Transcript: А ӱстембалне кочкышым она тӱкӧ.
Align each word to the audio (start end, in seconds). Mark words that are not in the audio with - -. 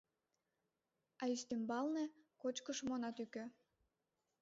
А 1.21 1.23
ӱстембалне 1.35 2.05
кочкышым 2.41 2.89
она 2.95 3.09
тӱкӧ. 3.15 3.45